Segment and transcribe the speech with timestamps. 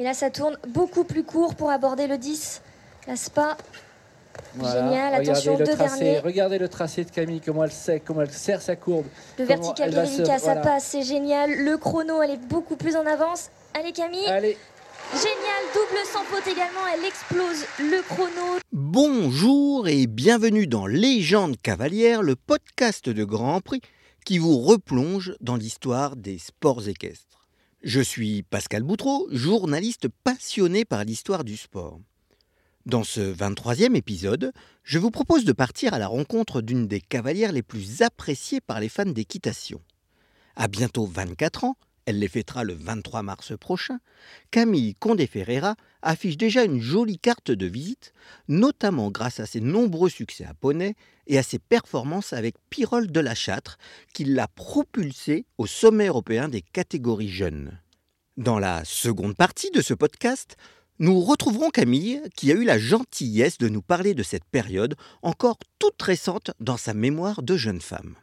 [0.00, 2.62] Et là, ça tourne beaucoup plus court pour aborder le 10.
[3.06, 3.58] La spa.
[4.54, 4.88] Voilà.
[4.88, 6.04] Génial, Regardez attention, le deux tracé.
[6.04, 6.18] derniers.
[6.20, 9.04] Regardez le tracé de Camille, comment elle sait, comment elle serre sa courbe.
[9.38, 10.60] Le vertical de ça voilà.
[10.62, 11.52] passe, c'est génial.
[11.52, 13.50] Le chrono, elle est beaucoup plus en avance.
[13.74, 14.56] Allez Camille, Allez,
[15.12, 18.58] génial, double sans faute également, elle explose le chrono.
[18.72, 23.82] Bonjour et bienvenue dans Légende cavalière, le podcast de Grand Prix
[24.24, 27.29] qui vous replonge dans l'histoire des sports équestres.
[27.82, 31.98] Je suis Pascal Boutreau, journaliste passionné par l'histoire du sport.
[32.84, 34.52] Dans ce 23e épisode,
[34.84, 38.80] je vous propose de partir à la rencontre d'une des cavalières les plus appréciées par
[38.80, 39.80] les fans d'équitation.
[40.56, 41.76] À bientôt 24 ans,
[42.06, 44.00] elle les fêtera le 23 mars prochain,
[44.50, 48.12] Camille Condé Ferreira affiche déjà une jolie carte de visite
[48.48, 50.94] notamment grâce à ses nombreux succès à poney
[51.26, 53.78] et à ses performances avec Pyrrhol de la Châtre,
[54.12, 57.78] qui l'a propulsé au sommet européen des catégories jeunes.
[58.36, 60.56] Dans la seconde partie de ce podcast,
[60.98, 65.58] nous retrouverons Camille, qui a eu la gentillesse de nous parler de cette période encore
[65.78, 68.16] toute récente dans sa mémoire de jeune femme.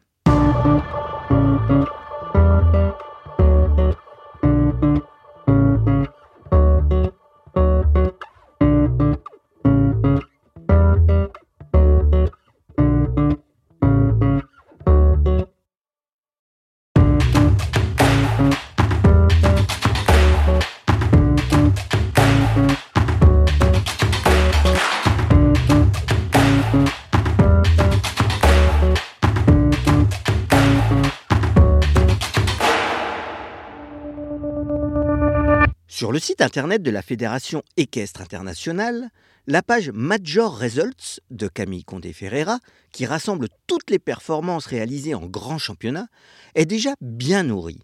[36.28, 39.12] Site internet de la Fédération équestre internationale,
[39.46, 42.60] la page Major Results de Camille Condé Ferreira,
[42.92, 46.08] qui rassemble toutes les performances réalisées en grand championnat,
[46.54, 47.80] est déjà bien nourrie.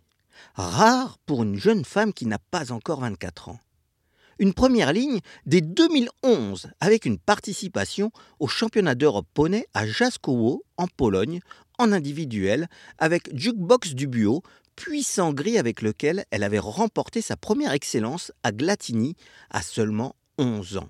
[0.56, 3.60] Rare pour une jeune femme qui n'a pas encore 24 ans.
[4.40, 10.88] Une première ligne dès 2011 avec une participation au championnat d'Europe poney à Jaskowo en
[10.88, 11.40] Pologne
[11.80, 12.68] en individuel
[12.98, 14.44] avec Jukebox Dubuo,
[14.76, 19.16] puissant gris avec lequel elle avait remporté sa première excellence à Glatini
[19.50, 20.90] à seulement 11 ans.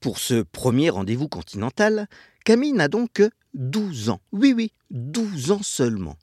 [0.00, 2.08] Pour ce premier rendez-vous continental,
[2.44, 4.20] Camille n'a donc que 12 ans.
[4.32, 6.16] Oui, oui, 12 ans seulement.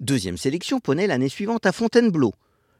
[0.00, 2.32] Deuxième sélection poney l'année suivante à Fontainebleau.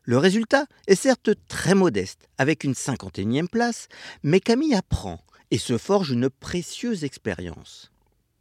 [0.05, 3.89] Le résultat est certes très modeste, avec une 51e place,
[4.23, 7.93] mais Camille apprend et se forge une précieuse expérience.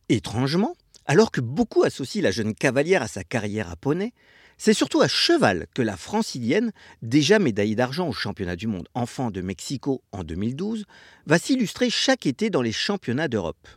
[0.08, 4.14] Étrangement, alors que beaucoup associent la jeune cavalière à sa carrière à poney,
[4.59, 6.72] c'est surtout à cheval que la francilienne,
[7.02, 10.86] déjà médaillée d'argent au championnat du monde enfant de Mexico en 2012,
[11.25, 13.68] va s'illustrer chaque été dans les championnats d'Europe.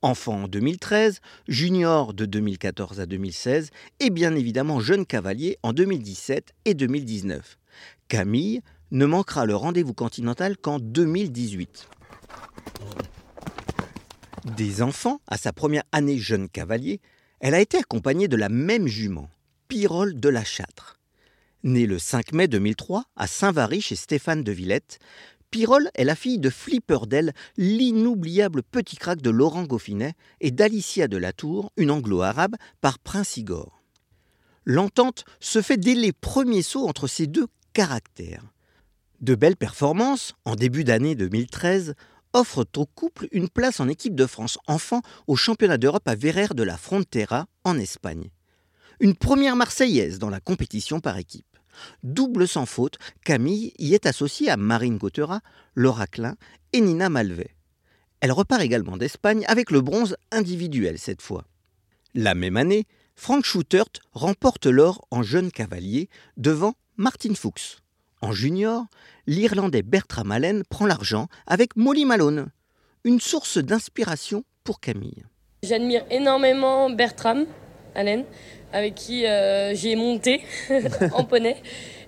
[0.00, 3.68] Enfant en 2013, junior de 2014 à 2016
[4.00, 7.58] et bien évidemment jeune cavalier en 2017 et 2019.
[8.08, 8.62] Camille
[8.92, 11.86] ne manquera le rendez-vous continental qu'en 2018.
[14.56, 17.02] Des enfants à sa première année jeune cavalier,
[17.40, 19.28] elle a été accompagnée de la même jument,
[19.70, 20.98] Pyrrhol de la Châtre.
[21.62, 24.98] Née le 5 mai 2003 à Saint-Vary chez Stéphane de Villette,
[25.52, 31.16] Pyrrhol est la fille de Flipperdel, l'inoubliable petit crack de Laurent Goffinet, et d'Alicia de
[31.16, 33.80] la Tour, une anglo-arabe, par Prince Igor.
[34.64, 38.52] L'entente se fait dès les premiers sauts entre ces deux caractères.
[39.20, 41.94] De belles performances, en début d'année 2013,
[42.32, 46.48] offrent au couple une place en équipe de France enfant au championnat d'Europe à Verrer
[46.56, 48.30] de la Frontera, en Espagne.
[49.00, 51.46] Une première marseillaise dans la compétition par équipe.
[52.02, 55.40] Double sans faute, Camille y est associée à Marine Gautera,
[55.74, 56.36] Laura Klein
[56.74, 57.54] et Nina Malvet.
[58.20, 61.46] Elle repart également d'Espagne avec le bronze individuel cette fois.
[62.14, 62.84] La même année,
[63.14, 67.78] Frank Schutert remporte l'or en jeune cavalier devant Martin Fuchs.
[68.20, 68.84] En junior,
[69.26, 72.50] l'Irlandais Bertram Allen prend l'argent avec Molly Malone,
[73.04, 75.24] une source d'inspiration pour Camille.
[75.62, 77.46] J'admire énormément Bertram
[77.94, 78.24] Allen,
[78.72, 80.42] avec qui euh, j'ai monté
[81.12, 81.56] en poney.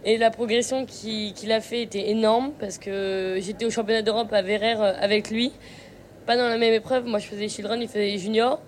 [0.04, 4.42] Et la progression qu'il a fait était énorme parce que j'étais au championnat d'Europe à
[4.42, 5.52] Verrer euh, avec lui.
[6.26, 8.60] Pas dans la même épreuve, moi je faisais children, il faisait junior.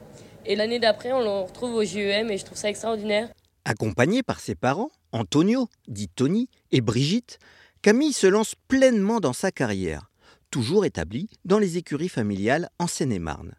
[0.47, 3.29] Et l'année d'après, on le retrouve au JEM et je trouve ça extraordinaire.
[3.65, 7.39] Accompagnée par ses parents, Antonio, dit Tony, et Brigitte,
[7.81, 10.11] Camille se lance pleinement dans sa carrière,
[10.51, 13.55] toujours établie dans les écuries familiales en Seine-et-Marne.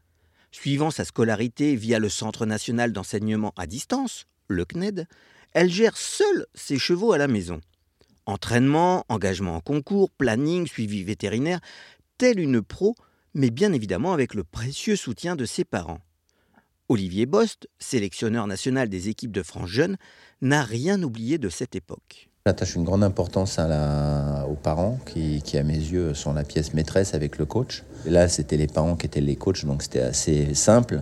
[0.55, 5.05] Suivant sa scolarité via le Centre national d'enseignement à distance, le CNED,
[5.51, 7.59] elle gère seule ses chevaux à la maison.
[8.25, 11.59] Entraînement, engagement en concours, planning, suivi vétérinaire,
[12.17, 12.95] telle une pro,
[13.33, 15.99] mais bien évidemment avec le précieux soutien de ses parents.
[16.87, 19.97] Olivier Bost, sélectionneur national des équipes de France Jeunes,
[20.41, 22.29] n'a rien oublié de cette époque.
[22.47, 27.39] J'attache une grande importance aux parents qui, à mes yeux, sont la pièce maîtresse avec
[27.39, 27.81] le coach.
[28.05, 31.01] là, c'était les parents qui étaient les coachs, donc c'était assez simple.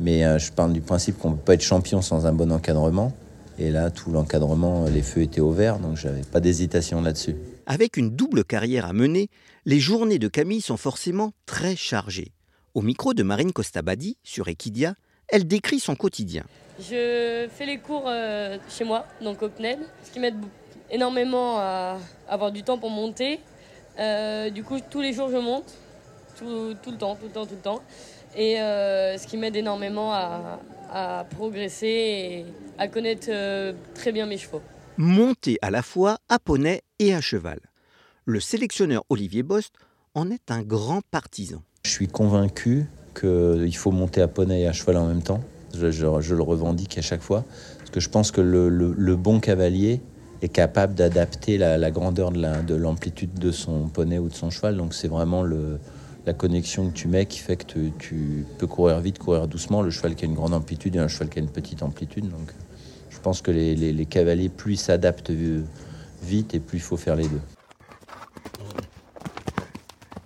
[0.00, 2.50] Mais euh, je parle du principe qu'on ne peut pas être champion sans un bon
[2.50, 3.12] encadrement.
[3.58, 7.36] Et là, tout l'encadrement, les feux étaient au vert, donc j'avais pas d'hésitation là-dessus.
[7.66, 9.28] Avec une double carrière à mener,
[9.66, 12.32] les journées de Camille sont forcément très chargées.
[12.72, 14.94] Au micro de Marine Costabadi sur Equidia,
[15.28, 16.44] elle décrit son quotidien.
[16.80, 20.36] Je fais les cours euh, chez moi, donc au CNED, ce qui m'aide
[20.90, 21.98] énormément à
[22.28, 23.40] avoir du temps pour monter.
[23.98, 25.74] Euh, du coup, tous les jours, je monte,
[26.38, 26.46] tout,
[26.90, 27.82] le temps, tout le temps, tout le temps.
[28.36, 30.58] Et euh, ce qui m'aide énormément à,
[31.30, 32.46] progresser et
[32.78, 34.62] à connaître euh, très bien mes chevaux.
[34.96, 37.60] Monter à la fois à poney et à cheval.
[38.24, 39.74] Le sélectionneur Olivier Bost
[40.14, 41.62] en est un grand partisan.
[41.84, 45.40] Je suis convaincu qu'il faut monter à poney et à cheval en même temps.
[45.74, 47.44] Je, le revendique à chaque fois.
[47.78, 50.00] Parce que je pense que le bon cavalier,
[50.42, 54.76] est capable d'adapter la, grandeur de l'amplitude de, son poney ou de son cheval.
[54.76, 59.18] Donc c'est vraiment la connexion que tu mets qui fait que tu, peux courir vite,
[59.18, 59.82] courir doucement.
[59.82, 62.28] Le cheval qui a une grande amplitude et un cheval qui a une petite amplitude.
[62.28, 62.52] Donc
[63.10, 65.32] je pense que les, les cavaliers, plus ils s'adaptent
[66.22, 67.40] vite et plus il faut faire les deux.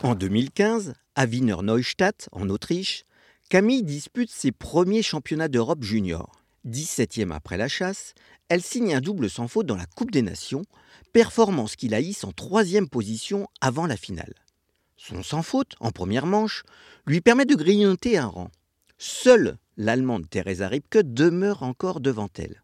[0.02, 3.04] En 2015, à Wiener Neustadt, en Autriche,
[3.48, 6.32] Camille dispute ses premiers championnats d'Europe junior.
[6.66, 8.14] 17e après la chasse,
[8.52, 10.66] elle signe un double sans faute dans la Coupe des Nations,
[11.14, 14.34] performance qui la hisse en troisième position avant la finale.
[14.98, 16.62] Son sans faute, en première manche,
[17.06, 18.50] lui permet de grignoter un rang.
[18.98, 22.62] Seule l'Allemande Theresa Ripke demeure encore devant elle.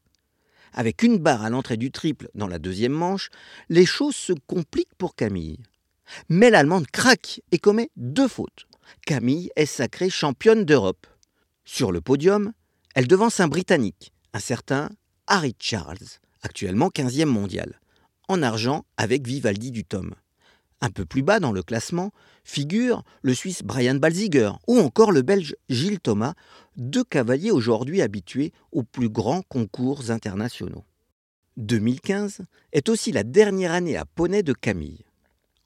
[0.74, 3.30] Avec une barre à l'entrée du triple dans la deuxième manche,
[3.70, 5.56] les choses se compliquent pour Camille.
[6.28, 8.66] Mais l'Allemande craque et commet deux fautes.
[9.06, 11.06] Camille est sacrée championne d'Europe.
[11.64, 12.52] Sur le podium,
[12.94, 14.90] elle devance un Britannique, un certain
[15.30, 15.98] Harry Charles,
[16.40, 17.80] actuellement 15e mondial,
[18.28, 20.14] en argent avec Vivaldi du tome.
[20.80, 22.12] Un peu plus bas dans le classement
[22.44, 26.32] figurent le Suisse Brian Balziger ou encore le Belge Gilles Thomas,
[26.78, 30.84] deux cavaliers aujourd'hui habitués aux plus grands concours internationaux.
[31.58, 32.40] 2015
[32.72, 35.04] est aussi la dernière année à poney de Camille.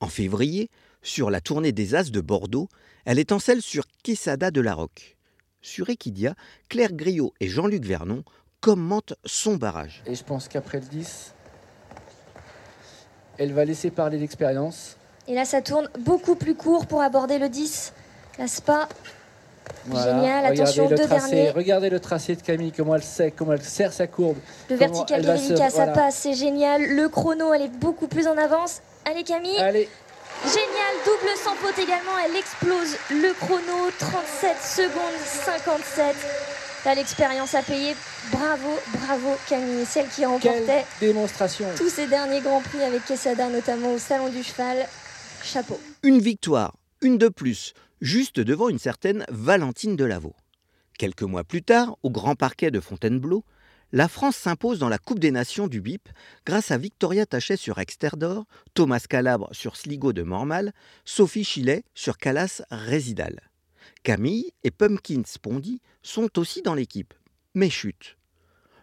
[0.00, 0.70] En février,
[1.02, 2.68] sur la tournée des As de Bordeaux,
[3.04, 5.16] elle est en selle sur Quesada de la Roque.
[5.60, 6.34] Sur Equidia,
[6.68, 8.24] Claire Griot et Jean-Luc Vernon
[8.62, 10.02] commentent son barrage.
[10.06, 11.34] Et je pense qu'après le 10,
[13.36, 14.96] elle va laisser parler l'expérience.
[15.28, 17.92] Et là, ça tourne beaucoup plus court pour aborder le 10.
[18.38, 18.88] La spa.
[19.86, 21.50] Génial, attention, deux derniers.
[21.50, 24.36] Regardez le tracé de Camille, comment elle sait, comment elle serre sa courbe.
[24.70, 26.82] Le vertical délicat, ça passe, c'est génial.
[26.82, 28.80] Le chrono, elle est beaucoup plus en avance.
[29.04, 29.58] Allez Camille.
[29.58, 29.88] Allez.
[30.44, 36.16] Génial, double sans faute également, elle explose le chrono, 37 secondes 57.
[36.82, 37.94] T'as l'expérience à payer.
[38.30, 41.66] Bravo, bravo Camille, celle qui remportait démonstration.
[41.76, 44.86] tous ces derniers grands prix avec Quesada, notamment au Salon du Cheval.
[45.42, 45.80] Chapeau.
[46.04, 50.36] Une victoire, une de plus, juste devant une certaine Valentine Delaveau.
[50.98, 53.44] Quelques mois plus tard, au grand parquet de Fontainebleau,
[53.90, 56.08] la France s'impose dans la Coupe des Nations du BIP
[56.46, 60.72] grâce à Victoria Tachet sur Exterdor, Thomas Calabre sur Sligo de Mormal,
[61.04, 63.40] Sophie Chilet sur Calas Résidal.
[64.02, 67.14] Camille et Pumpkins Pondy sont aussi dans l'équipe,
[67.54, 68.16] mais chute.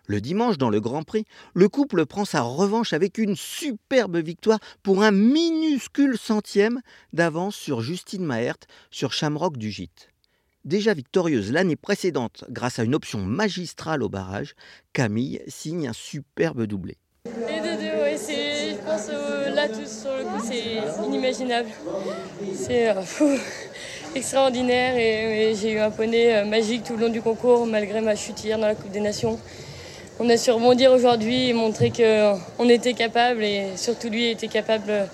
[0.10, 4.60] Le dimanche, dans le Grand Prix, le couple prend sa revanche avec une superbe victoire
[4.81, 6.81] pour un minuscule centième
[7.13, 8.57] d'avance sur Justine Maert
[8.90, 10.09] sur Shamrock du Gîte.
[10.66, 14.56] Déjà victorieuse l'année précédente grâce à une option magistrale au barrage,
[14.94, 16.97] Camille signe un superbe doublé.
[17.26, 21.69] Les deux, je pense euh, là tout sur le coup c'est inimaginable.
[22.56, 23.02] C'est euh,
[24.16, 28.16] extraordinaire et, j'ai eu un poney euh, magique tout le long du concours malgré ma
[28.16, 29.39] chute hier dans la Coupe des Nations.
[30.19, 35.09] On a su rebondir aujourd'hui et montrer qu'on était capable et surtout lui était capable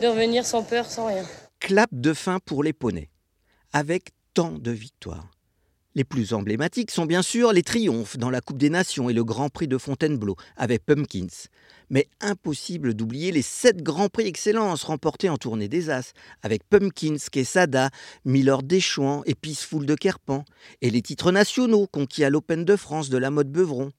[0.00, 1.24] de revenir sans peur, sans rien.
[1.60, 3.10] Clap de fin pour les poneys.
[3.72, 5.35] Avec tant de victoires.
[5.96, 9.24] Les plus emblématiques sont bien sûr les triomphes dans la Coupe des Nations et le
[9.24, 11.48] Grand Prix de Fontainebleau avec Pumpkins.
[11.88, 16.12] Mais impossible d'oublier les sept Grands Prix Excellence remportés en tournée des As
[16.42, 17.88] avec Pumpkins, Quesada,
[18.26, 20.44] Miller Deschouan et Peaceful de Kerpan
[20.82, 23.90] et les titres nationaux conquis à l'Open de France de la mode Beuvron.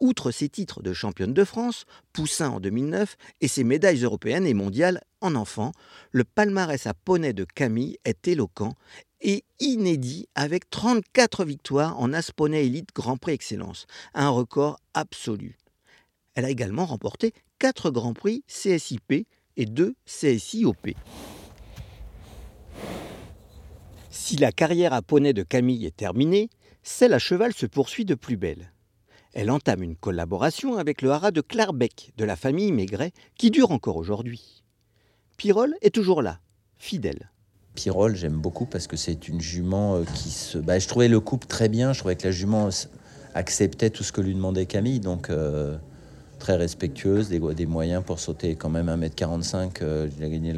[0.00, 1.84] Outre ses titres de championne de France,
[2.14, 5.72] Poussin en 2009 et ses médailles européennes et mondiales en enfant,
[6.12, 8.74] le palmarès à poney de Camille est éloquent
[9.20, 15.58] et inédit avec 34 victoires en Asponey Elite Grand Prix Excellence, un record absolu.
[16.34, 20.94] Elle a également remporté 4 Grands Prix CSIP et 2 CSIOP.
[24.10, 26.50] Si la carrière à poney de Camille est terminée,
[26.82, 28.72] celle à cheval se poursuit de plus belle.
[29.32, 33.70] Elle entame une collaboration avec le haras de Clarbec de la famille Maigret qui dure
[33.70, 34.62] encore aujourd'hui.
[35.36, 36.40] Pirol est toujours là,
[36.78, 37.29] fidèle.
[37.74, 40.58] Pirol, j'aime beaucoup parce que c'est une jument euh, qui se.
[40.58, 41.92] Bah, je trouvais le couple très bien.
[41.92, 42.68] Je trouvais que la jument
[43.34, 45.00] acceptait tout ce que lui demandait Camille.
[45.00, 45.76] Donc, euh,
[46.38, 49.82] très respectueuse, des, moyens pour sauter quand même 1m45.
[49.82, 50.54] Euh, il a gagné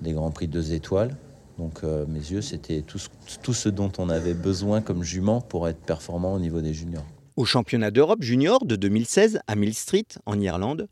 [0.00, 1.16] des Grands Prix deux étoiles.
[1.58, 2.98] Donc, mes yeux, c'était tout,
[3.42, 7.04] tout ce dont on avait besoin comme jument pour être performant au niveau des juniors.
[7.36, 10.88] Au championnat d'Europe junior de 2016 à Mill Street, en Irlande,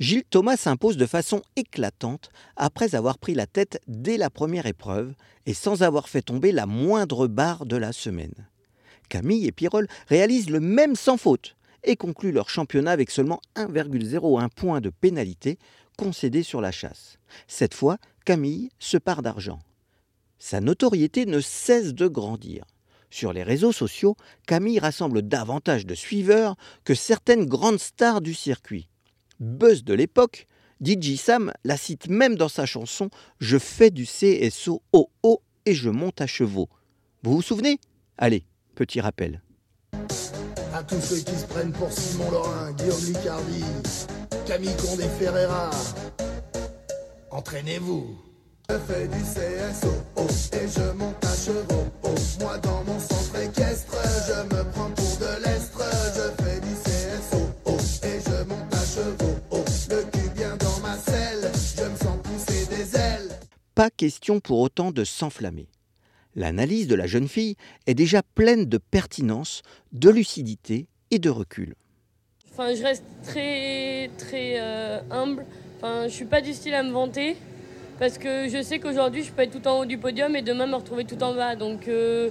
[0.00, 5.14] Gilles Thomas s'impose de façon éclatante après avoir pris la tête dès la première épreuve
[5.46, 8.48] et sans avoir fait tomber la moindre barre de la semaine.
[9.08, 14.48] Camille et Pirol réalisent le même sans faute et concluent leur championnat avec seulement 1,01
[14.48, 15.58] point de pénalité
[15.96, 17.18] concédé sur la chasse.
[17.46, 19.60] Cette fois, Camille se part d'argent.
[20.40, 22.64] Sa notoriété ne cesse de grandir.
[23.10, 24.16] Sur les réseaux sociaux,
[24.48, 28.88] Camille rassemble davantage de suiveurs que certaines grandes stars du circuit
[29.40, 30.46] buzz de l'époque,
[30.84, 34.82] DJ Sam la cite même dans sa chanson Je fais du CSO
[35.66, 36.68] et je monte à chevaux.
[37.22, 37.78] Vous vous souvenez?
[38.18, 39.40] Allez, petit rappel.
[40.74, 43.64] À tous ceux qui se prennent pour Simon Laurin, Guillaume Licardi,
[44.46, 45.70] Camille Condé Ferreira,
[47.30, 48.18] entraînez-vous.
[48.68, 49.92] Je fais du CSO
[50.52, 51.86] et je monte à chevaux.
[52.40, 53.94] Moi dans mon centre équestre,
[54.26, 55.53] je me prends pour de l'estre.
[63.74, 65.66] Pas question pour autant de s'enflammer.
[66.36, 69.62] L'analyse de la jeune fille est déjà pleine de pertinence,
[69.92, 71.74] de lucidité et de recul.
[72.52, 75.44] Enfin, je reste très très euh, humble.
[75.76, 77.36] Enfin, je suis pas du style à me vanter
[77.98, 80.66] parce que je sais qu'aujourd'hui je peux être tout en haut du podium et demain
[80.66, 81.56] me retrouver tout en bas.
[81.56, 82.30] Donc euh,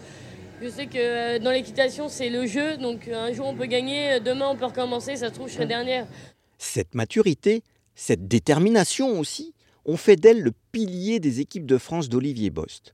[0.62, 2.77] je sais que euh, dans l'équitation c'est le jeu.
[2.77, 5.17] Donc un jour on peut gagner, demain on peut recommencer.
[5.17, 6.07] Ça se trouve je serai dernière.
[6.57, 7.63] Cette maturité,
[7.95, 9.53] cette détermination aussi,
[9.86, 12.94] ont fait d'elle le pilier des équipes de France d'Olivier Bost,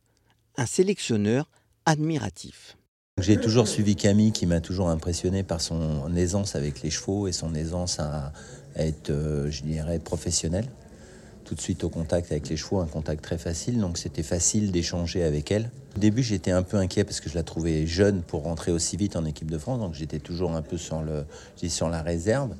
[0.58, 1.50] un sélectionneur
[1.86, 2.78] admiratif.
[3.22, 7.32] J'ai toujours suivi Camille qui m'a toujours impressionné par son aisance avec les chevaux et
[7.32, 8.32] son aisance à,
[8.76, 10.66] être, euh, je dirais, professionnel.
[11.50, 14.72] Tout de suite au contact avec les chevaux, un contact très facile, donc c'était facile
[14.72, 15.72] d'échanger avec elle.
[15.96, 18.98] Au début, j'étais un peu inquiet parce que je la trouvais jeune pour rentrer aussi
[18.98, 21.26] vite en équipe de France, donc j'étais toujours un peu sur, le,
[21.68, 22.52] sur la réserve.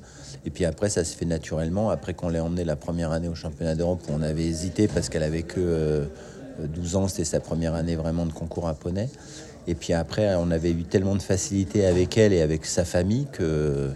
[0.44, 1.90] Et puis après, ça se fait naturellement.
[1.90, 5.22] Après qu'on l'ait emmenée la première année au championnat d'Europe, on avait hésité parce qu'elle
[5.22, 6.08] avait que
[6.58, 9.08] 12 euh, ans, c'était sa première année vraiment de concours à poney.
[9.68, 13.28] Et puis après, on avait eu tellement de facilité avec elle et avec sa famille
[13.30, 13.92] que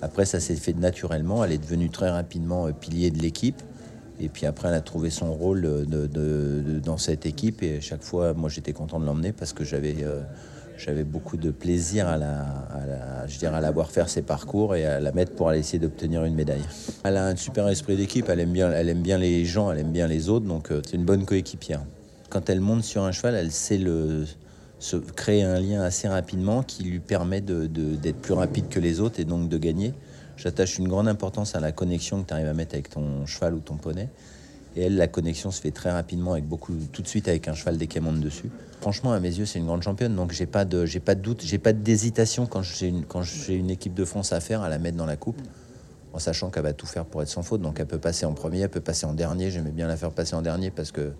[0.00, 1.44] après, ça s'est fait naturellement.
[1.44, 3.60] Elle est devenue très rapidement euh, pilier de l'équipe.
[4.20, 7.62] Et puis après, elle a trouvé son rôle de, dans cette équipe.
[7.62, 12.08] Et chaque fois, moi, j'étais content de l'emmener parce que j'avais euh, beaucoup de plaisir
[12.08, 15.60] à la, je à la voir faire ses parcours et à la mettre pour aller
[15.60, 16.64] essayer d'obtenir une médaille.
[17.04, 19.78] Elle a un super esprit d'équipe, elle aime bien, elle aime bien les gens, elle
[19.78, 21.82] aime bien les autres, donc euh, c'est une bonne coéquipière.
[22.28, 23.80] Quand elle monte sur un cheval, elle sait
[25.16, 29.24] créer un lien assez rapidement qui lui permet d'être plus rapide que les autres et
[29.24, 29.94] donc de gagner.
[30.38, 33.54] J'attache une grande importance à la connexion que tu arrives à mettre avec ton cheval
[33.54, 34.08] ou ton poney.
[34.76, 37.54] Et elle, la connexion se fait très rapidement, avec beaucoup, tout de suite avec un
[37.54, 38.48] cheval dès qu'elle monte dessus.
[38.80, 41.20] Franchement, à mes yeux, c'est une grande championne, donc j'ai pas de, j'ai pas de
[41.20, 44.62] doute, j'ai pas d'hésitation quand j'ai une, quand j'ai une équipe de France à faire,
[44.62, 45.42] à la mettre dans la coupe,
[46.12, 47.60] en sachant qu'elle va tout faire pour être sans faute.
[47.60, 49.50] Donc elle peut passer en premier, elle peut passer en dernier.
[49.50, 51.12] J'aimais bien la faire passer en dernier parce que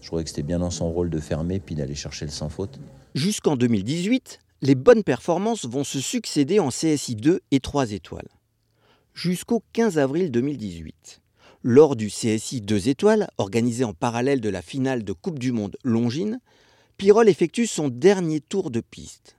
[0.00, 2.48] je trouvais que c'était bien dans son rôle de fermer puis d'aller chercher le sans
[2.48, 2.80] faute.
[3.14, 8.28] Jusqu'en 2018, les bonnes performances vont se succéder en CSI 2 et 3 étoiles.
[9.14, 11.20] Jusqu'au 15 avril 2018.
[11.62, 15.76] Lors du CSI 2 étoiles, organisé en parallèle de la finale de Coupe du Monde
[15.84, 16.40] Longines,
[16.96, 19.36] Pirol effectue son dernier tour de piste.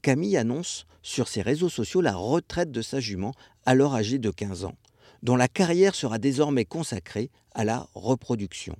[0.00, 3.34] Camille annonce sur ses réseaux sociaux la retraite de sa jument,
[3.66, 4.76] alors âgée de 15 ans,
[5.22, 8.74] dont la carrière sera désormais consacrée à la reproduction.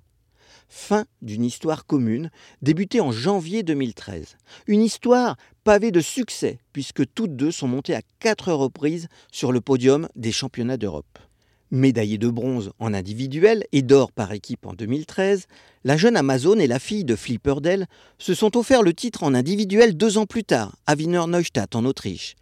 [0.68, 2.30] Fin d'une histoire commune
[2.62, 4.36] débutée en janvier 2013.
[4.66, 9.60] Une histoire pavée de succès puisque toutes deux sont montées à quatre reprises sur le
[9.60, 11.18] podium des championnats d'Europe.
[11.70, 15.46] Médaillée de bronze en individuel et d'or par équipe en 2013,
[15.84, 17.86] la jeune Amazon et la fille de Flipperdell
[18.18, 21.84] se sont offert le titre en individuel deux ans plus tard, à Wiener Neustadt en
[21.84, 22.36] Autriche.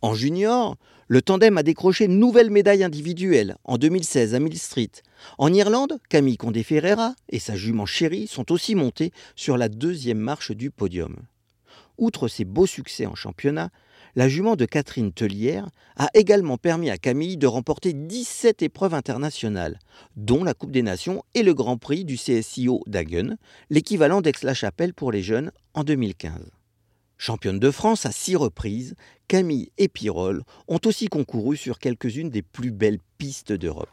[0.00, 0.76] En junior,
[1.08, 4.90] le tandem a décroché une nouvelle médaille individuelle en 2016 à Mill Street.
[5.38, 10.18] En Irlande, Camille Condé Ferreira et sa jument chérie sont aussi montés sur la deuxième
[10.18, 11.16] marche du podium.
[11.96, 13.70] Outre ses beaux succès en championnat,
[14.16, 19.78] la jument de Catherine Tellière a également permis à Camille de remporter 17 épreuves internationales,
[20.16, 23.36] dont la Coupe des Nations et le Grand Prix du CSIO d'Hagen,
[23.70, 26.57] l'équivalent d'Aix-la-Chapelle pour les jeunes en 2015.
[27.18, 28.94] Championne de France à six reprises,
[29.26, 33.90] Camille et Pirol ont aussi concouru sur quelques-unes des plus belles pistes d'Europe.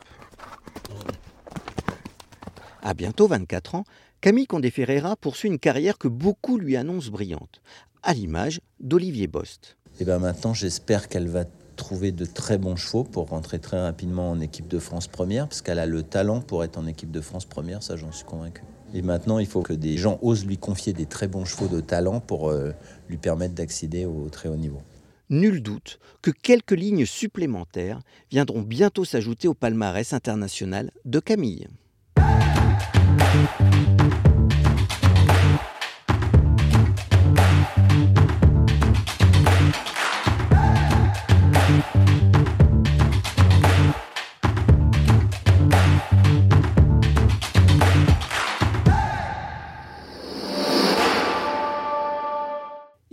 [2.83, 3.83] À bientôt 24 ans,
[4.21, 7.61] Camille Condé Ferreira poursuit une carrière que beaucoup lui annoncent brillante,
[8.03, 9.75] à l'image d'Olivier Bost.
[9.99, 14.29] Et bien maintenant, j'espère qu'elle va trouver de très bons chevaux pour rentrer très rapidement
[14.29, 17.21] en équipe de France première, parce qu'elle a le talent pour être en équipe de
[17.21, 18.61] France première, ça j'en suis convaincu.
[18.93, 21.81] Et maintenant, il faut que des gens osent lui confier des très bons chevaux de
[21.81, 22.71] talent pour euh,
[23.09, 24.81] lui permettre d'accéder au très haut niveau.
[25.29, 27.99] Nul doute que quelques lignes supplémentaires
[28.29, 31.67] viendront bientôt s'ajouter au palmarès international de Camille.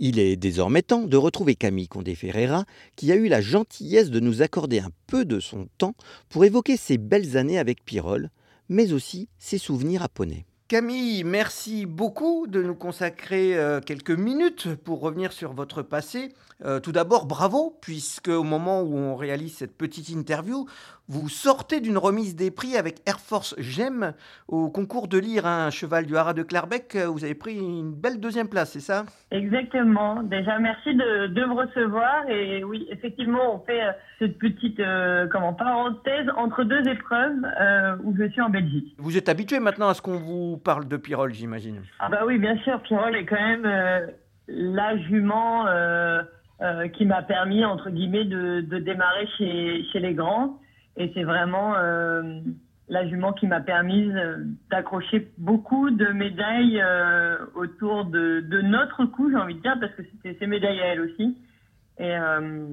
[0.05, 2.65] Il est désormais temps de retrouver Camille Condé Ferreira,
[2.97, 5.95] qui a eu la gentillesse de nous accorder un peu de son temps
[6.27, 8.29] pour évoquer ses belles années avec Pirol,
[8.67, 10.45] mais aussi ses souvenirs à Poney.
[10.67, 16.33] Camille, merci beaucoup de nous consacrer euh, quelques minutes pour revenir sur votre passé.
[16.65, 20.65] Euh, tout d'abord, bravo, puisque au moment où on réalise cette petite interview,
[21.09, 24.13] vous sortez d'une remise des prix avec Air Force Gem
[24.47, 26.95] au concours de lire un cheval du Haras de Clarbec.
[26.95, 29.03] Vous avez pris une belle deuxième place, c'est ça?
[29.31, 30.23] Exactement.
[30.23, 32.29] Déjà, merci de, de, me recevoir.
[32.29, 37.97] Et oui, effectivement, on fait euh, cette petite euh, comment, parenthèse entre deux épreuves euh,
[38.03, 38.95] où je suis en Belgique.
[38.97, 41.81] Vous êtes habitué maintenant à ce qu'on vous parle de Pirol, j'imagine?
[41.99, 42.81] Ah bah oui, bien sûr.
[42.83, 44.07] Pirol est quand même euh,
[44.47, 45.65] la jument
[46.93, 50.61] qui m'a permis, entre guillemets, de, de démarrer chez, chez les grands.
[50.97, 52.39] Et c'est vraiment euh,
[52.89, 54.37] la jument qui m'a permis euh,
[54.69, 59.93] d'accrocher beaucoup de médailles euh, autour de, de, notre cou, j'ai envie de dire, parce
[59.93, 61.37] que c'était ses médailles à elle aussi.
[61.97, 62.65] Et euh,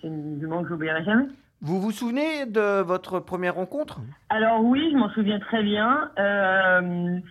[0.00, 1.26] c'est une jument que j'oublierai jamais.
[1.62, 4.00] Vous vous souvenez de votre première rencontre?
[4.30, 6.10] Alors oui, je m'en souviens très bien.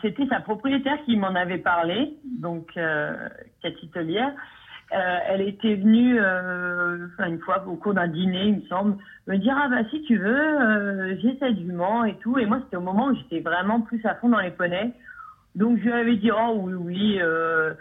[0.04, 2.72] C'était sa propriétaire qui m'en avait parlé, donc
[3.64, 4.32] Cathy Telière.
[4.92, 8.98] Euh, elle était venue euh, une fois au cours d'un dîner, il me semble,
[9.28, 12.40] me dire ah bah si tu veux, euh, j'ai cette jument et tout.
[12.40, 14.92] Et moi c'était au moment où j'étais vraiment plus à fond dans les poneys.
[15.56, 17.74] Donc je lui avais dit oh oui oui, euh,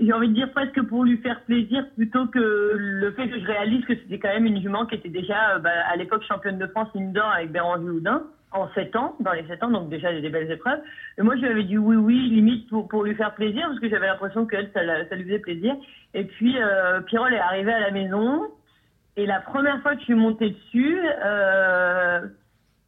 [0.00, 3.44] j'ai envie de dire presque pour lui faire plaisir plutôt que le fait que je
[3.44, 6.66] réalise que c'était quand même une jument qui était déjà bah, à l'époque championne de
[6.66, 10.28] France indoor avec Béranger Houdin en 7 ans, dans les 7 ans, donc déjà des
[10.28, 10.80] belles épreuves.
[11.18, 13.80] Et moi, je lui avais dit oui, oui, limite pour, pour lui faire plaisir, parce
[13.80, 15.74] que j'avais l'impression qu'elle, ça, ça, lui faisait plaisir.
[16.14, 18.42] Et puis, euh, Pirol est arrivé à la maison,
[19.16, 22.20] et la première fois que je suis montée dessus, euh,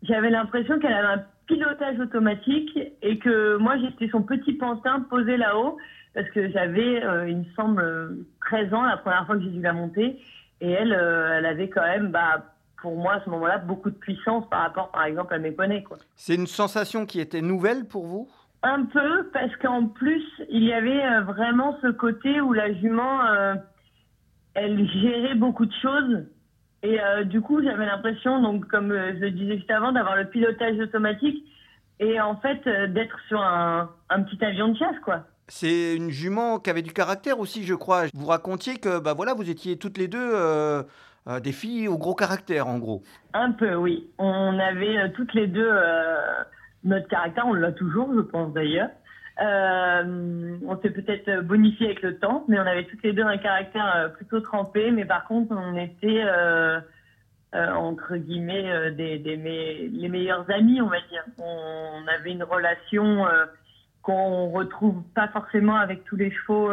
[0.03, 5.37] j'avais l'impression qu'elle avait un pilotage automatique, et que moi, j'étais son petit pantin posé
[5.37, 5.79] là-haut,
[6.15, 9.61] parce que j'avais, euh, il me semble, 13 ans la première fois que j'ai dû
[9.61, 10.19] la monter,
[10.61, 12.09] et elle, euh, elle avait quand même...
[12.09, 12.51] Bah,
[12.85, 15.83] pour moi, à ce moment-là, beaucoup de puissance par rapport, par exemple, à mes poneys.
[16.17, 18.29] C'est une sensation qui était nouvelle pour vous?
[18.67, 23.23] Un peu, parce qu'en plus, il y avait euh, vraiment ce côté où la jument,
[23.27, 23.55] euh,
[24.55, 26.25] elle gérait beaucoup de choses.
[26.83, 30.31] Et euh, du coup, j'avais l'impression, donc comme je le disais juste avant, d'avoir le
[30.31, 31.45] pilotage automatique
[32.01, 35.25] et en fait d'être sur un, un, petit avion de chasse, quoi.
[35.47, 38.05] C'est une jument qui avait du caractère aussi, je crois.
[38.15, 40.33] Vous racontiez que bah voilà, vous étiez toutes les deux
[41.43, 43.03] des filles au gros caractère, en gros.
[43.35, 44.09] Un peu, oui.
[44.19, 45.71] On avait toutes les deux
[46.85, 48.91] notre caractère, on l'a toujours, je pense d'ailleurs.
[49.43, 53.39] Euh, on s'est peut-être bonifié avec le temps, mais on avait toutes les deux un
[53.39, 54.91] caractère plutôt trempé.
[54.91, 56.79] Mais par contre, on était euh,
[57.55, 61.25] euh, entre guillemets des, des me les meilleurs amis, on va dire.
[61.39, 63.25] On avait une relation
[64.03, 66.71] qu'on retrouve pas forcément avec tous les chevaux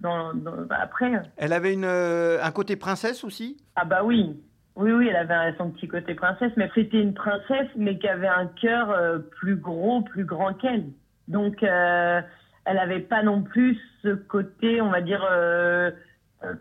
[0.00, 1.12] dans, dans, bah, après.
[1.36, 3.56] Elle avait une, euh, un côté princesse aussi?
[3.76, 4.36] Ah bah oui.
[4.76, 8.26] Oui, oui, elle avait son petit côté princesse, mais c'était une princesse, mais qui avait
[8.26, 10.86] un cœur euh, plus gros, plus grand qu'elle.
[11.28, 12.20] Donc, euh,
[12.64, 15.92] elle n'avait pas non plus ce côté, on va dire, euh,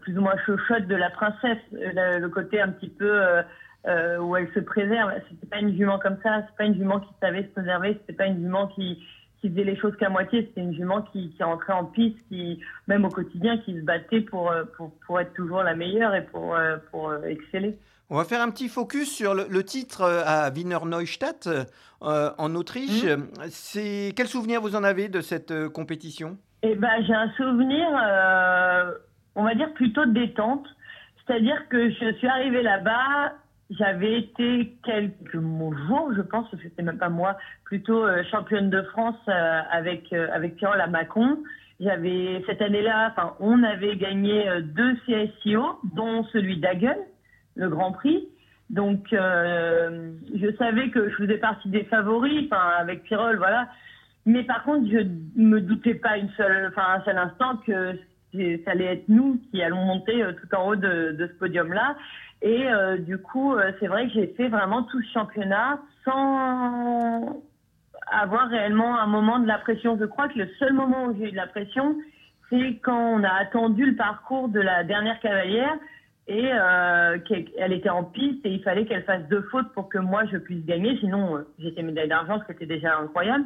[0.02, 3.43] plus ou moins chochotte de la princesse, le, côté un petit peu
[4.21, 5.12] où elle se préserve.
[5.30, 8.13] C'était pas une jument comme ça, c'est pas une jument qui savait se préserver, c'était
[8.13, 9.04] pas une jument qui,
[9.41, 10.45] faisait les choses qu'à moitié.
[10.45, 14.21] C'était une jument qui, qui rentrait en piste, qui, même au quotidien, qui se battait
[14.21, 16.56] pour, être toujours la meilleure et pour
[17.26, 17.78] exceller.
[18.13, 22.54] On va faire un petit focus sur le, le titre à Wiener Neustadt, euh, en
[22.54, 23.06] Autriche.
[23.06, 23.26] Mmh.
[23.49, 26.38] C'est Quel souvenir vous en avez de cette euh, compétition?
[26.62, 28.91] Eh ben, J'ai un souvenir, euh,
[29.34, 30.67] on va dire, plutôt de détente.
[31.26, 33.34] C'est-à-dire que je suis arrivée là-bas
[33.80, 38.84] j'avais été quelques jours, je pense, que c'était même pas moi, plutôt euh, championne de
[38.84, 41.39] France euh, avec euh, avec Pierre à Macon.
[41.80, 46.97] J'avais cette année-là, enfin, on avait gagné euh, deux CSIO, dont celui d'Agen,
[47.56, 48.28] le Grand Prix.
[48.70, 53.68] Donc, euh, je savais que je faisais partie des favoris, enfin, avec Pirol, voilà.
[54.26, 57.98] Mais par contre, je me doutais pas une seule, enfin, un seul instant que
[58.34, 61.96] ça allait être nous qui allons monter euh, tout en haut de, de ce podium-là.
[62.42, 67.44] Et euh, du coup, euh, c'est vrai que j'ai fait vraiment tout ce championnat sans
[68.12, 69.98] avoir réellement un moment de la pression.
[70.00, 71.96] Je crois que le seul moment où j'ai eu de la pression,
[72.50, 75.78] c'est quand on a attendu le parcours de la dernière cavalière
[76.28, 79.90] et euh, qu'elle elle était en piste et il fallait qu'elle fasse deux fautes pour
[79.90, 80.98] que moi je puisse gagner.
[81.00, 83.46] Sinon, euh, j'étais médaille d'argent, ce qui était déjà incroyable.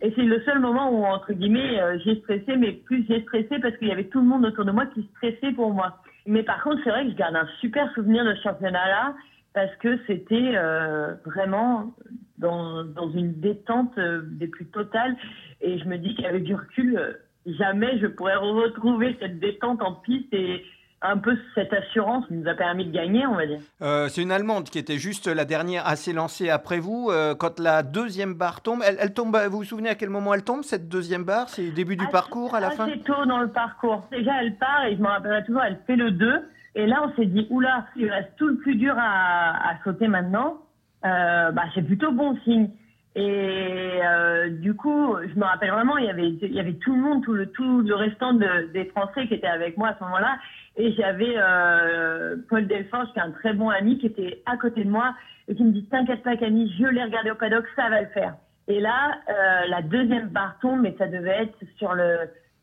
[0.00, 3.58] Et c'est le seul moment où, entre guillemets, euh, j'ai stressé, mais plus j'ai stressé
[3.60, 6.02] parce qu'il y avait tout le monde autour de moi qui stressait pour moi.
[6.26, 9.14] Mais par contre, c'est vrai que je garde un super souvenir de ce championnat-là
[9.54, 11.94] parce que c'était euh, vraiment
[12.36, 15.16] dans, dans une détente des plus totales.
[15.62, 20.32] Et je me dis qu'avec du recul, jamais je pourrais retrouver cette détente en piste
[20.32, 20.62] et
[21.00, 23.60] un peu cette assurance nous a permis de gagner, on va dire.
[23.82, 27.08] Euh, c'est une Allemande qui était juste la dernière à s'élancer après vous.
[27.10, 29.36] Euh, quand la deuxième barre tombe, elle, elle tombe.
[29.50, 31.48] Vous vous souvenez à quel moment elle tombe cette deuxième barre?
[31.48, 32.88] C'est le début du Assez- parcours à la fin?
[32.88, 34.06] Assez tôt dans le parcours.
[34.10, 36.48] Déjà, elle part et je me rappellerai toujours, elle fait le 2.
[36.74, 40.08] Et là, on s'est dit, oula, il reste tout le plus dur à, à sauter
[40.08, 40.58] maintenant.
[41.04, 42.70] Euh, bah, c'est plutôt bon signe.
[43.16, 46.94] Et euh, du coup, je me rappelle vraiment, il y avait, il y avait tout
[46.94, 49.96] le monde, tout le, tout le restant de- des Français qui étaient avec moi à
[49.98, 50.36] ce moment-là.
[50.78, 54.84] Et j'avais euh, Paul Delforge, qui est un très bon ami, qui était à côté
[54.84, 55.12] de moi
[55.48, 58.08] et qui me dit T'inquiète pas, Camille, je l'ai regardé au paddock, ça va le
[58.08, 58.36] faire.
[58.68, 62.18] Et là, euh, la deuxième barre tombe, mais ça devait être sur le,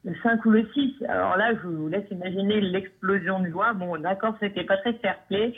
[0.06, 1.04] le 5 ou le 6.
[1.10, 3.74] Alors là, je vous laisse imaginer l'explosion de joie.
[3.74, 5.54] Bon, d'accord, c'était pas très fair play,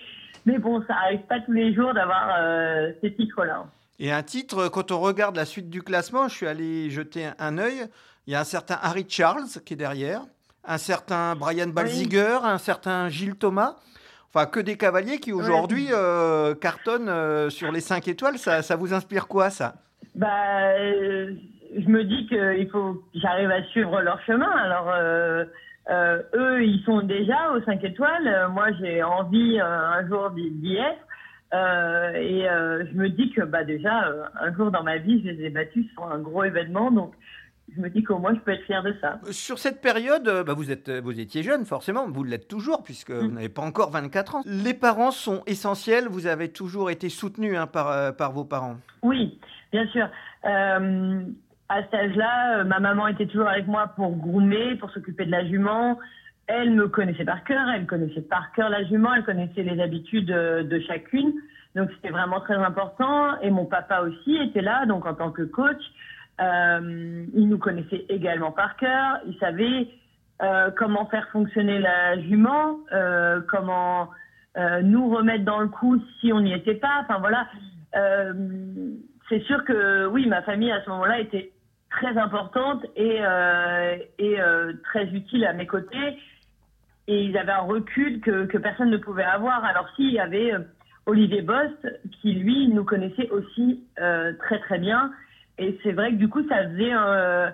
[0.47, 3.67] mais bon, ça arrive pas tous les jours d'avoir euh, ces titres-là.
[3.99, 7.35] Et un titre, quand on regarde la suite du classement, je suis allé jeter un,
[7.37, 7.85] un œil.
[8.25, 10.21] Il y a un certain Harry Charles qui est derrière,
[10.67, 13.75] un certain Brian Balziger, un certain Gilles Thomas.
[14.33, 18.37] Enfin, que des cavaliers qui aujourd'hui euh, cartonnent euh, sur les 5 étoiles.
[18.37, 19.75] Ça, ça vous inspire quoi, ça?
[20.15, 20.27] Bah,
[20.77, 21.33] euh,
[21.75, 24.49] je me dis qu'il faut que j'arrive à suivre leur chemin.
[24.49, 24.93] Alors,
[26.35, 28.49] eux, ils sont déjà aux 5 étoiles.
[28.51, 32.15] Moi, j'ai envie un jour d'y être.
[32.15, 35.49] Et je me dis que bah, déjà, un jour dans ma vie, je les ai
[35.49, 36.91] battus sur un gros événement.
[36.91, 37.13] Donc,
[37.75, 39.19] je me dis qu'au moins, je peux être fière de ça.
[39.31, 43.11] Sur cette période, euh, bah, vous, êtes, vous étiez jeune, forcément, vous l'êtes toujours, puisque
[43.11, 44.41] vous n'avez pas encore 24 ans.
[44.45, 48.77] Les parents sont essentiels, vous avez toujours été soutenu hein, par, euh, par vos parents.
[49.03, 49.39] Oui,
[49.71, 50.07] bien sûr.
[50.45, 51.23] Euh,
[51.69, 55.31] à cet âge-là, euh, ma maman était toujours avec moi pour groomer, pour s'occuper de
[55.31, 55.99] la jument.
[56.47, 60.31] Elle me connaissait par cœur, elle connaissait par cœur la jument, elle connaissait les habitudes
[60.31, 61.33] euh, de chacune.
[61.75, 63.37] Donc c'était vraiment très important.
[63.41, 65.81] Et mon papa aussi était là, donc en tant que coach.
[66.39, 69.19] Euh, il nous connaissait également par cœur.
[69.27, 69.87] Il savait
[70.43, 74.09] euh, comment faire fonctionner la jument, euh, comment
[74.57, 77.01] euh, nous remettre dans le coup si on n'y était pas.
[77.01, 77.47] Enfin voilà.
[77.95, 78.33] Euh,
[79.29, 81.51] c'est sûr que oui, ma famille à ce moment-là était
[81.89, 83.19] très importante et,
[84.83, 86.17] très utile à mes côtés.
[87.07, 89.65] Et ils avaient un recul que, personne ne pouvait avoir.
[89.65, 90.51] Alors s'il y avait
[91.07, 91.87] Olivier Bost,
[92.21, 95.11] qui lui nous connaissait aussi très très bien.
[95.57, 97.49] Et c'est vrai que du coup, ça faisait euh,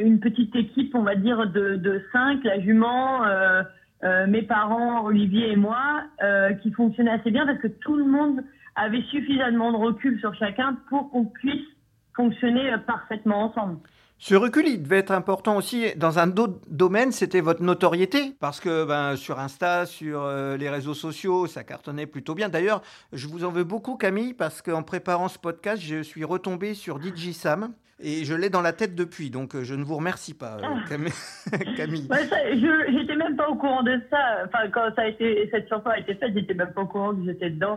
[0.00, 3.62] une petite équipe, on va dire, de, cinq, la jument, euh,
[4.04, 6.02] euh, mes parents, Olivier et moi,
[6.62, 8.42] qui fonctionnait assez bien parce que tout le monde
[8.76, 11.66] avait suffisamment de recul sur chacun pour qu'on puisse
[12.14, 13.78] fonctionner parfaitement ensemble.
[14.20, 18.34] Ce recul, il devait être important aussi dans un autre domaine, c'était votre notoriété.
[18.40, 22.48] Parce que ben, sur Insta, sur euh, les réseaux sociaux, ça cartonnait plutôt bien.
[22.48, 26.74] D'ailleurs, je vous en veux beaucoup, Camille, parce qu'en préparant ce podcast, je suis retombé
[26.74, 27.72] sur DJ Sam.
[28.00, 30.62] Et je l'ai dans la tête depuis, donc euh, je ne vous remercie pas, euh,
[30.62, 30.84] Ah.
[30.88, 32.06] Cam- Camille.
[32.10, 32.18] Ça,
[32.54, 34.18] je j'étais même pas au courant de ça.
[34.46, 37.12] Enfin, quand ça a été, cette chanson a été faite, j'étais même pas au courant
[37.12, 37.76] que j'étais dedans.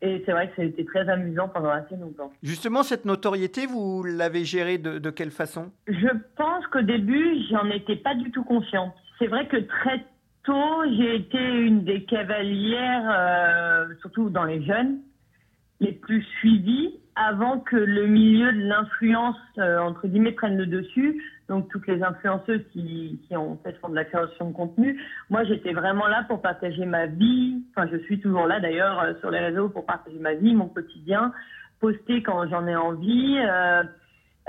[0.00, 2.32] Et c'est vrai que ça a été très amusant pendant assez longtemps.
[2.42, 5.72] Justement, cette notoriété, vous l'avez gérée de, de quelle façon?
[5.88, 8.94] Je pense qu'au début, j'en étais pas du tout consciente.
[9.18, 10.04] C'est vrai que très
[10.44, 15.00] tôt, j'ai été une des cavalières, euh, surtout dans les jeunes,
[15.80, 21.22] les plus suivies avant que le milieu de l'influence, euh, entre guillemets, prenne le dessus.
[21.48, 25.00] Donc, toutes les influenceuses qui, qui en fait font de la création de contenu.
[25.30, 27.62] Moi, j'étais vraiment là pour partager ma vie.
[27.70, 30.68] Enfin, je suis toujours là d'ailleurs euh, sur les réseaux pour partager ma vie, mon
[30.68, 31.32] quotidien,
[31.80, 33.38] poster quand j'en ai envie.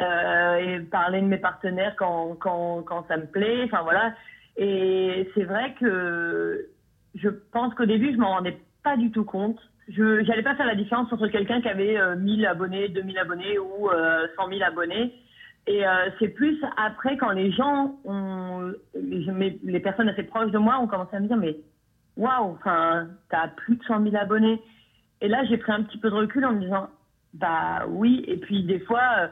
[0.01, 3.63] euh, et parler de mes partenaires quand, quand, quand ça me plaît.
[3.65, 4.13] Enfin voilà.
[4.57, 6.67] Et c'est vrai que
[7.15, 9.59] je pense qu'au début, je m'en rendais pas du tout compte.
[9.89, 13.57] Je j'allais pas faire la différence entre quelqu'un qui avait euh, 1000 abonnés, 2000 abonnés
[13.59, 15.13] ou euh, 100 000 abonnés.
[15.67, 20.79] Et euh, c'est plus après quand les gens ont, les, personnes assez proches de moi
[20.79, 21.57] ont commencé à me dire mais
[22.17, 24.61] waouh, t'as plus de 100 000 abonnés.
[25.21, 26.89] Et là j'ai pris un petit peu de recul en me disant
[27.33, 28.23] bah oui.
[28.27, 29.29] Et puis des fois, euh, euh,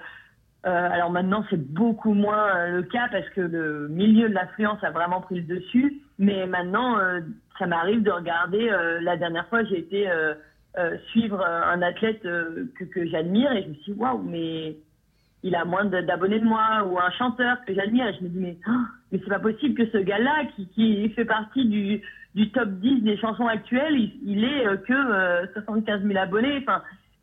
[0.70, 4.92] alors maintenant c'est beaucoup moins euh, le cas parce que le milieu de l'affluence a
[4.92, 6.02] vraiment pris le dessus.
[6.20, 7.22] Mais maintenant euh,
[7.60, 8.70] ça m'arrive de regarder.
[8.70, 10.34] euh, la dernière fois j'ai été euh,
[10.78, 14.76] euh, suivre euh, un athlète euh, que, j'admire et je me suis dit waouh mais
[15.44, 18.58] il a moins d'abonnés de moi ou un chanteur que j'admire je me dis mais,
[18.68, 18.72] oh,
[19.12, 22.02] mais c'est pas possible que ce gars-là qui, fait partie du,
[22.36, 26.62] du top 10 des chansons actuelles il, il ait euh, que euh, 75 000 abonnés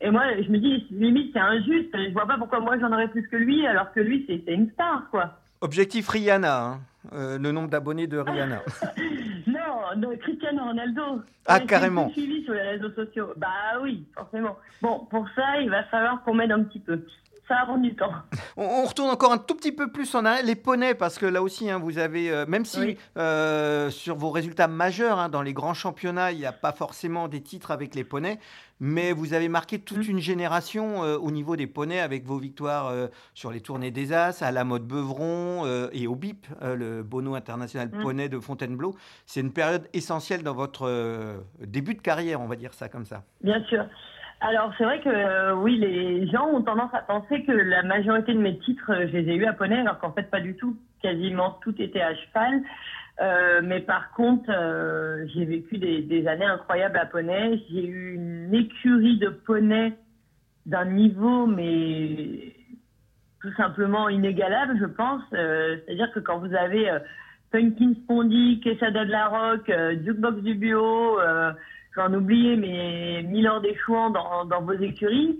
[0.05, 3.07] et moi je me dis limite c'est injuste je vois pas pourquoi moi j'en aurais
[3.09, 6.79] plus que lui alors que lui c'est une star quoi Objectif Rihanna, hein,
[7.13, 8.61] euh, le nombre d'abonnés de Rihanna.
[9.47, 11.21] non, non, Cristiano Ronaldo.
[11.47, 12.09] Ah, carrément.
[12.09, 13.33] suivi sur les réseaux sociaux.
[13.37, 14.57] Bah oui, forcément.
[14.81, 17.01] Bon, pour ça, il va falloir qu'on m'aide un petit peu.
[17.47, 18.11] Ça va prendre du temps.
[18.57, 21.43] On, retourne encore un tout petit peu plus en arrière, les poneys, parce que là
[21.43, 22.97] aussi, hein, vous avez, euh, même si Oui.
[23.17, 27.27] euh, sur vos résultats majeurs hein, dans les grands championnats, il n'y a pas forcément
[27.27, 28.39] des titres avec les poneys,
[28.79, 30.11] mais vous avez marqué toute Mm.
[30.11, 32.91] une génération euh, au niveau des poneys avec vos victoires
[33.35, 37.89] sur les tournées des As, à la mode Beuvron et au BIP, le Bono International
[37.93, 38.01] Mm.
[38.01, 38.95] Poney de Fontainebleau.
[39.27, 40.89] C'est une période essentielle dans votre
[41.59, 43.23] début de carrière, on va dire ça comme ça.
[43.41, 43.85] Bien sûr.
[44.41, 48.33] Alors, c'est vrai que euh, oui, les gens ont tendance à penser que la majorité
[48.33, 50.55] de mes titres, euh, je les ai eus à poney, alors qu'en fait, pas du
[50.55, 50.77] tout.
[51.01, 52.61] Quasiment tout était à cheval.
[53.21, 57.61] Euh, mais par contre, euh, j'ai vécu des, des années incroyables à poney.
[57.71, 59.93] J'ai eu une écurie de poney
[60.65, 62.53] d'un niveau, mais
[63.41, 65.23] tout simplement inégalable, je pense.
[65.33, 66.91] Euh, C'est-à-dire que quand vous avez
[67.51, 69.71] Punkin Spondy, Quesada de la Rock,
[70.03, 71.17] Jukebox du Bio,
[71.97, 75.37] euh, j'en oubliais, mais Milan des Chouans dans, dans vos écuries,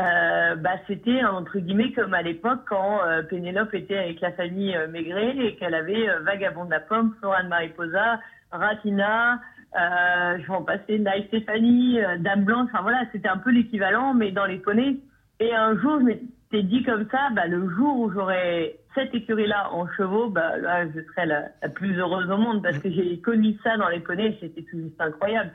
[0.00, 4.74] euh, bah, c'était entre guillemets comme à l'époque quand euh, Pénélope était avec la famille
[4.74, 9.40] euh, Maigret et qu'elle avait euh, Vagabond de la Pomme, Flora de Mariposa, Ratina,
[9.74, 14.30] je vais en passer Night Stéphanie, Dame Blanche, enfin voilà, c'était un peu l'équivalent, mais
[14.30, 14.98] dans les poneys.
[15.40, 19.72] Et un jour, je m'étais dit comme ça, bah, le jour où j'aurai cette écurie-là
[19.72, 23.18] en chevaux, bah, là, je serai la, la plus heureuse au monde parce que j'ai
[23.20, 25.50] connu ça dans les poneys, c'était tout juste incroyable.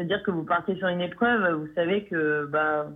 [0.00, 2.86] C'est-à-dire que vous partez sur une épreuve, vous savez que bah,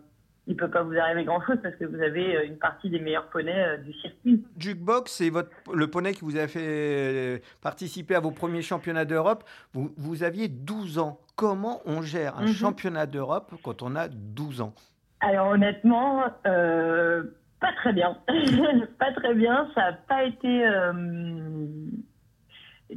[0.47, 3.29] il peut pas vous arriver grand-chose parce que vous avez euh, une partie des meilleurs
[3.29, 4.43] poneys euh, du circuit.
[4.59, 9.05] Jukebox, c'est votre, le poney qui vous a fait euh, participer à vos premiers championnats
[9.05, 9.45] d'Europe.
[9.75, 11.21] Vous, vous aviez 12 ans.
[11.37, 12.53] Comment on gère un Mhm.
[12.55, 14.73] championnat d'Europe quand on a 12 ans?
[15.21, 17.23] Alors honnêtement, euh,
[17.61, 18.17] pas très bien.
[18.99, 19.69] pas très bien.
[19.75, 20.93] Ça n'a pas été euh,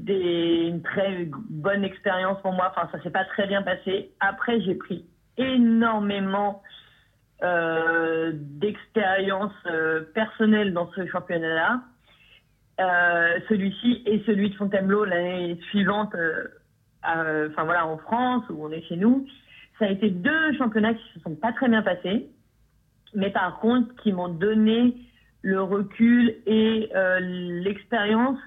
[0.08, 2.74] une très bonne expérience pour moi.
[2.76, 4.12] Enfin, ça s'est pas très bien passé.
[4.20, 5.06] Après, j'ai pris
[5.38, 6.62] énormément
[7.44, 11.82] euh, d'expérience euh, personnelle dans ce championnat-là.
[12.80, 18.72] Euh, celui-ci et celui de Fontainebleau l'année suivante, euh, enfin voilà, en France, où on
[18.72, 19.28] est chez nous.
[19.80, 22.28] Ça a été deux championnats qui se sont pas très bien passés,
[23.14, 24.96] mais par contre qui m'ont donné
[25.44, 28.40] le recul et l'expérience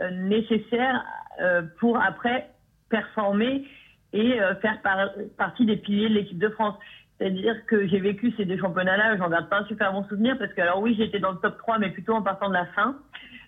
[0.00, 1.04] euh, nécessaire
[1.40, 2.50] euh, pour après
[2.90, 3.64] performer
[4.12, 6.74] et euh, faire par- partie des piliers de l'équipe de France.
[7.18, 10.52] C'est-à-dire que j'ai vécu ces deux championnats-là, j'en garde pas un super bon souvenir parce
[10.52, 12.96] que alors oui, j'étais dans le top 3, mais plutôt en partant de la fin.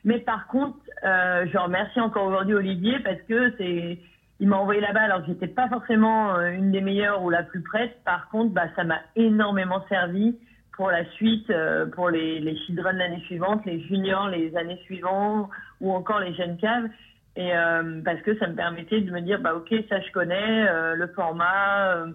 [0.04, 3.98] Mais par contre, je remercie encore aujourd'hui Olivier parce que c'est,
[4.40, 7.60] il m'a envoyé là-bas alors que j'étais pas forcément une des meilleures ou la plus
[7.60, 8.02] prête.
[8.04, 10.38] Par contre, bah, ça m'a énormément servi
[10.78, 15.50] pour la suite, euh, pour les, les children l'année suivante, les juniors les années suivantes
[15.80, 16.88] ou encore les jeunes caves.
[17.34, 20.68] Et euh, parce que ça me permettait de me dire, bah ok, ça je connais,
[20.68, 22.06] euh, le format,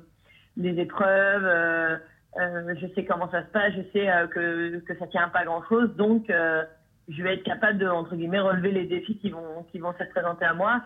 [0.55, 1.99] les épreuves,
[2.37, 6.29] je sais comment ça se passe, je sais que, que ça tient pas grand-chose, donc
[6.29, 6.63] euh,
[7.09, 10.05] je vais être capable de, entre guillemets, relever les défis qui vont, qui vont se
[10.05, 10.81] présenter à moi.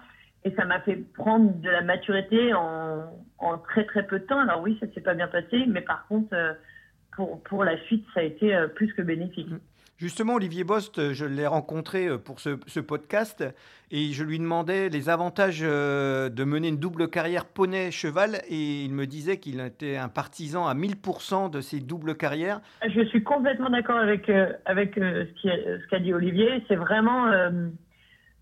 [0.45, 3.03] Et ça m'a fait prendre de la maturité en,
[3.37, 4.39] en très très peu de temps.
[4.39, 6.33] Alors oui, ça s'est pas bien passé, mais par contre,
[7.17, 9.49] pour, pour la suite, ça a été euh, plus que bénéfique.
[9.97, 13.43] Justement, Olivier Bost, euh, je l'ai rencontré euh, pour ce, ce podcast
[13.89, 19.07] et je lui demandais les avantages de mener une double carrière poney-cheval et il me
[19.07, 22.59] disait qu'il était un partisan à 1000% de ces doubles carrières.
[22.87, 24.29] Je suis complètement d'accord avec,
[24.65, 26.61] avec ce qu'a dit Olivier.
[26.67, 27.69] C'est vraiment, euh,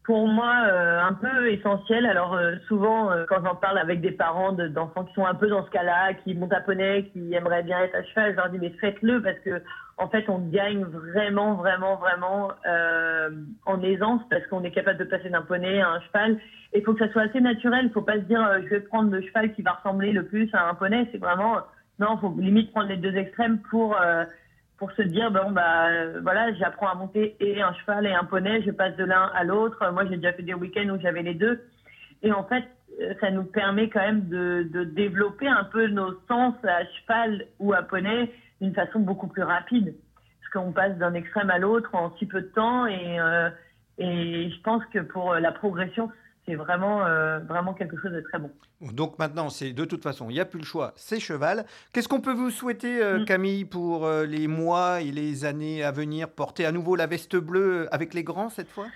[0.05, 2.05] pour moi, euh, un peu essentiel.
[2.05, 5.33] Alors, euh, souvent, euh, quand j'en parle avec des parents de- d'enfants qui sont un
[5.33, 8.37] peu dans ce cas-là, qui montent à poney, qui aimeraient bien être à cheval, je
[8.37, 9.61] leur dis, mais faites-le parce que
[9.97, 13.29] en fait, on gagne vraiment, vraiment, vraiment euh,
[13.65, 16.37] en aisance parce qu'on est capable de passer d'un poney à un cheval.
[16.73, 17.85] Et faut que ça soit assez naturel.
[17.85, 20.25] Il faut pas se dire, euh, je vais prendre le cheval qui va ressembler le
[20.25, 21.07] plus à un poney.
[21.13, 21.59] C'est vraiment,
[21.99, 24.25] non, faut limite prendre les deux extrêmes pour euh,
[24.77, 28.25] pour se dire, bon, bah, euh, voilà, j'apprends à monter et un cheval et un
[28.25, 28.61] poney.
[28.65, 29.79] Je passe de l'un à l'autre.
[29.91, 31.63] Moi, j'ai déjà fait des week-ends où j'avais les deux.
[32.23, 32.65] Et en fait,
[33.01, 37.45] euh, ça nous permet quand même de, de développer un peu nos sens à cheval
[37.59, 39.95] ou à poney d'une façon beaucoup plus rapide.
[40.41, 43.49] Parce qu'on passe d'un extrême à l'autre en si peu de temps et, euh,
[43.97, 46.11] et je pense que pour la progression,
[46.45, 48.51] c'est vraiment, euh, vraiment quelque chose de très bon.
[48.81, 51.65] Donc maintenant, c'est de toute façon, il n'y a plus le choix, c'est cheval.
[51.93, 53.25] Qu'est-ce qu'on peut vous souhaiter, euh, Mm.
[53.25, 57.35] Camille, pour euh, les mois et les années à venir Porter à nouveau la veste
[57.35, 58.87] bleue avec les grands cette fois?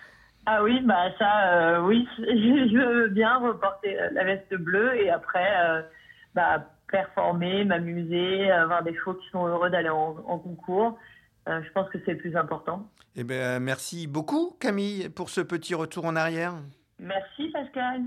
[0.45, 5.85] Ah oui, bah ça, oui, je veux bien reporter la veste bleue et après,
[6.33, 10.97] bah, performer, m'amuser, avoir des chevaux qui sont heureux d'aller en, en concours.
[11.47, 12.87] Euh, je pense que c'est le plus important.
[13.15, 16.53] Eh bien, merci beaucoup, Camille, pour ce petit retour en arrière.
[16.99, 18.03] Merci Pascal.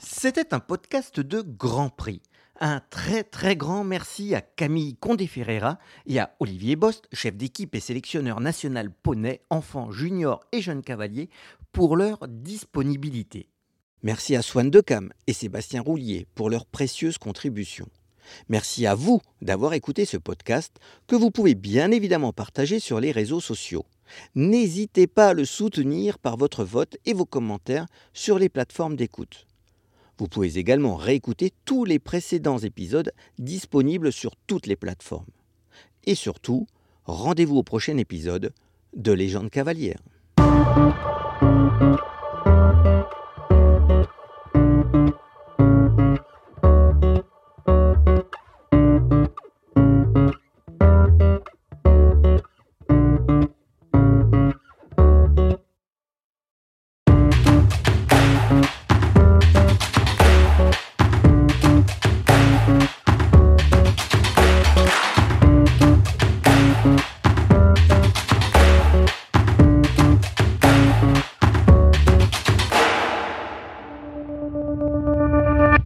[0.00, 2.22] C'était un podcast de Grand Prix.
[2.60, 7.80] Un très très grand merci à Camille Condé-Ferreira et à Olivier Bost, chef d'équipe et
[7.80, 11.30] sélectionneur national poney, enfants, juniors et jeunes cavaliers,
[11.72, 13.48] pour leur disponibilité.
[14.02, 17.88] Merci à Swan Decam et Sébastien Roulier pour leurs précieuses contributions.
[18.48, 23.12] Merci à vous d'avoir écouté ce podcast que vous pouvez bien évidemment partager sur les
[23.12, 23.84] réseaux sociaux.
[24.34, 29.46] N'hésitez pas à le soutenir par votre vote et vos commentaires sur les plateformes d'écoute.
[30.18, 35.26] Vous pouvez également réécouter tous les précédents épisodes disponibles sur toutes les plateformes.
[36.04, 36.66] Et surtout,
[37.04, 38.52] rendez-vous au prochain épisode
[38.94, 39.98] de Légende cavalière.